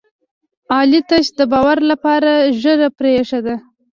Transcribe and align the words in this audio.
علي 0.77 1.01
تش 1.09 1.25
د 1.39 1.41
باور 1.51 1.77
لپاره 1.91 2.31
ږېره 2.61 2.89
پرې 2.97 3.09
ایښې 3.17 3.39
ده. 3.45 3.55